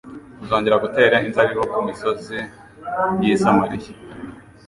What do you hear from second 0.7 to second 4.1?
gutera inzabibu ku misozi y i Samariya